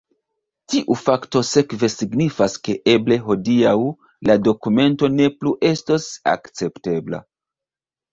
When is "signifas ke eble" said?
1.95-3.17